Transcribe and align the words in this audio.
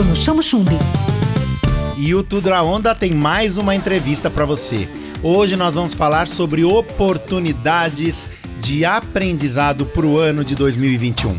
Bruno 0.00 0.16
Chamo 0.16 0.42
Chumbi. 0.42 0.78
E 1.98 2.14
o 2.14 2.22
Tudo 2.22 2.48
na 2.48 2.62
Onda 2.62 2.94
tem 2.94 3.12
mais 3.12 3.58
uma 3.58 3.74
entrevista 3.74 4.30
para 4.30 4.46
você. 4.46 4.88
Hoje 5.22 5.56
nós 5.56 5.74
vamos 5.74 5.92
falar 5.92 6.26
sobre 6.26 6.64
oportunidades 6.64 8.30
de 8.62 8.82
aprendizado 8.82 9.84
para 9.84 10.06
o 10.06 10.18
ano 10.18 10.42
de 10.42 10.54
2021. 10.54 11.36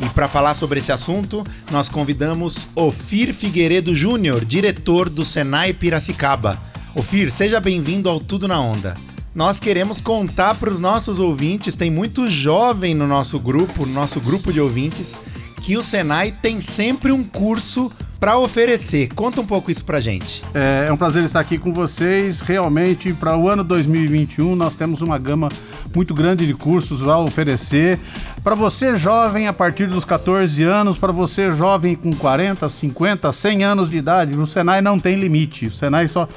E 0.00 0.08
para 0.08 0.26
falar 0.26 0.54
sobre 0.54 0.80
esse 0.80 0.90
assunto, 0.90 1.46
nós 1.70 1.88
convidamos 1.88 2.66
Ofir 2.74 3.32
Figueiredo 3.32 3.94
Júnior, 3.94 4.44
diretor 4.44 5.08
do 5.08 5.24
Senai 5.24 5.72
Piracicaba. 5.72 6.60
Ofir, 6.92 7.30
seja 7.30 7.60
bem-vindo 7.60 8.08
ao 8.08 8.18
Tudo 8.18 8.48
na 8.48 8.60
Onda. 8.60 8.96
Nós 9.32 9.60
queremos 9.60 10.00
contar 10.00 10.56
para 10.56 10.70
os 10.70 10.80
nossos 10.80 11.20
ouvintes, 11.20 11.76
tem 11.76 11.90
muito 11.90 12.28
jovem 12.28 12.96
no 12.96 13.06
nosso 13.06 13.38
grupo, 13.38 13.86
no 13.86 13.92
nosso 13.92 14.20
grupo 14.20 14.52
de 14.52 14.60
ouvintes, 14.60 15.20
que 15.66 15.76
o 15.76 15.82
Senai 15.82 16.30
tem 16.30 16.60
sempre 16.60 17.10
um 17.10 17.24
curso 17.24 17.90
para 18.20 18.38
oferecer. 18.38 19.08
Conta 19.16 19.40
um 19.40 19.44
pouco 19.44 19.68
isso 19.68 19.84
pra 19.84 19.98
gente. 19.98 20.40
É, 20.54 20.86
é 20.88 20.92
um 20.92 20.96
prazer 20.96 21.24
estar 21.24 21.40
aqui 21.40 21.58
com 21.58 21.72
vocês. 21.72 22.40
Realmente, 22.40 23.12
para 23.12 23.36
o 23.36 23.48
ano 23.48 23.64
2021, 23.64 24.54
nós 24.54 24.76
temos 24.76 25.02
uma 25.02 25.18
gama 25.18 25.48
muito 25.92 26.14
grande 26.14 26.46
de 26.46 26.54
cursos 26.54 27.02
a 27.02 27.18
oferecer. 27.18 27.98
Para 28.44 28.54
você 28.54 28.96
jovem 28.96 29.48
a 29.48 29.52
partir 29.52 29.88
dos 29.88 30.04
14 30.04 30.62
anos, 30.62 30.98
para 30.98 31.10
você 31.10 31.50
jovem 31.50 31.96
com 31.96 32.12
40, 32.12 32.68
50, 32.68 33.32
100 33.32 33.64
anos 33.64 33.90
de 33.90 33.96
idade, 33.96 34.38
o 34.38 34.46
Senai 34.46 34.80
não 34.80 35.00
tem 35.00 35.16
limite. 35.16 35.66
O 35.66 35.72
Senai 35.72 36.06
só 36.06 36.28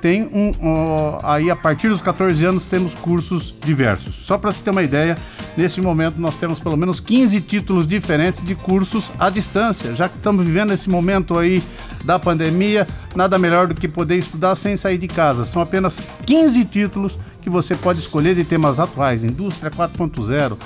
tem 0.00 0.22
um. 0.32 0.50
Uh, 0.50 1.18
aí, 1.24 1.50
a 1.50 1.56
partir 1.56 1.88
dos 1.88 2.00
14 2.00 2.44
anos, 2.44 2.64
temos 2.64 2.94
cursos 2.94 3.52
diversos. 3.64 4.14
Só 4.24 4.38
para 4.38 4.52
você 4.52 4.62
ter 4.62 4.70
uma 4.70 4.84
ideia, 4.84 5.18
nesse 5.58 5.80
momento 5.80 6.20
nós 6.20 6.36
temos 6.36 6.60
pelo 6.60 6.76
menos 6.76 7.00
15 7.00 7.40
títulos 7.40 7.86
diferentes 7.86 8.44
de 8.46 8.54
cursos 8.54 9.10
à 9.18 9.28
distância. 9.28 9.92
Já 9.92 10.08
que 10.08 10.16
estamos 10.16 10.46
vivendo 10.46 10.72
esse 10.72 10.88
momento 10.88 11.36
aí 11.36 11.60
da 12.04 12.16
pandemia, 12.16 12.86
nada 13.16 13.36
melhor 13.40 13.66
do 13.66 13.74
que 13.74 13.88
poder 13.88 14.16
estudar 14.16 14.54
sem 14.54 14.76
sair 14.76 14.98
de 14.98 15.08
casa. 15.08 15.44
São 15.44 15.60
apenas 15.60 16.00
15 16.24 16.64
títulos 16.64 17.18
que 17.42 17.50
você 17.50 17.74
pode 17.74 17.98
escolher 17.98 18.36
de 18.36 18.44
temas 18.44 18.78
atuais: 18.78 19.24
Indústria 19.24 19.68
4.0. 19.68 20.56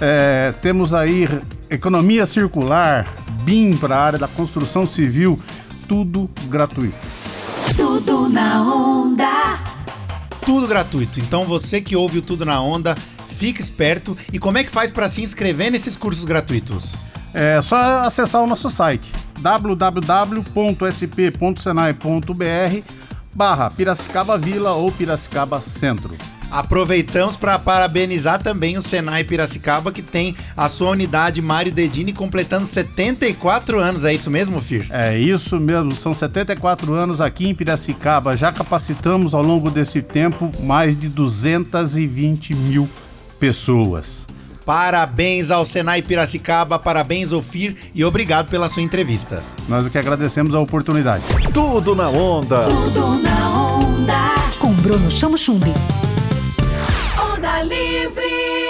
É, 0.00 0.52
temos 0.60 0.92
aí 0.92 1.28
economia 1.68 2.26
circular, 2.26 3.06
BIM 3.44 3.76
para 3.76 3.96
a 3.96 4.04
área 4.04 4.18
da 4.18 4.26
construção 4.26 4.84
civil, 4.84 5.38
tudo 5.86 6.28
gratuito. 6.48 6.98
Tudo 7.76 8.28
na 8.28 8.62
onda. 8.62 9.60
Tudo 10.44 10.66
gratuito. 10.66 11.20
Então 11.20 11.44
você 11.44 11.80
que 11.80 11.94
ouve 11.94 12.18
o 12.18 12.22
Tudo 12.22 12.44
na 12.44 12.60
Onda, 12.60 12.96
fica 13.40 13.62
esperto. 13.62 14.16
E 14.30 14.38
como 14.38 14.58
é 14.58 14.64
que 14.64 14.70
faz 14.70 14.90
para 14.90 15.08
se 15.08 15.22
inscrever 15.22 15.72
nesses 15.72 15.96
cursos 15.96 16.26
gratuitos? 16.26 16.96
É 17.32 17.62
só 17.62 18.02
acessar 18.02 18.42
o 18.42 18.46
nosso 18.46 18.68
site 18.68 19.10
www.sp.senai.br 19.38 20.44
barra 23.32 23.70
Piracicaba 23.70 24.36
Vila 24.36 24.72
ou 24.72 24.92
Piracicaba 24.92 25.62
Centro. 25.62 26.14
Aproveitamos 26.50 27.36
para 27.36 27.56
parabenizar 27.60 28.42
também 28.42 28.76
o 28.76 28.82
Senai 28.82 29.22
Piracicaba, 29.22 29.92
que 29.92 30.02
tem 30.02 30.34
a 30.56 30.68
sua 30.68 30.90
unidade 30.90 31.40
Mário 31.40 31.70
Dedini 31.70 32.12
completando 32.12 32.66
74 32.66 33.78
anos. 33.78 34.04
É 34.04 34.12
isso 34.12 34.28
mesmo, 34.32 34.60
Fir? 34.60 34.88
É 34.90 35.16
isso 35.16 35.60
mesmo, 35.60 35.94
são 35.94 36.12
74 36.12 36.92
anos 36.92 37.20
aqui 37.20 37.48
em 37.48 37.54
Piracicaba. 37.54 38.36
Já 38.36 38.50
capacitamos 38.50 39.32
ao 39.32 39.44
longo 39.44 39.70
desse 39.70 40.02
tempo 40.02 40.52
mais 40.64 40.98
de 40.98 41.08
220 41.08 42.52
mil 42.56 42.82
pessoas. 42.86 43.09
Parabéns 44.64 45.50
ao 45.50 45.64
Senai 45.66 46.02
Piracicaba, 46.02 46.78
parabéns 46.78 47.32
ao 47.32 47.42
FIR 47.42 47.76
e 47.94 48.04
obrigado 48.04 48.48
pela 48.48 48.68
sua 48.68 48.82
entrevista. 48.82 49.42
Nós 49.68 49.86
é 49.86 49.90
que 49.90 49.98
agradecemos 49.98 50.54
a 50.54 50.60
oportunidade. 50.60 51.24
Tudo 51.52 51.96
na 51.96 52.08
onda. 52.08 52.64
Tudo 52.66 53.22
na 53.22 53.50
onda. 53.50 54.34
Com 54.58 54.72
Bruno 54.74 55.10
Chamo 55.10 55.36
Chumbi. 55.36 55.72
Onda 57.18 57.62
Livre. 57.62 58.69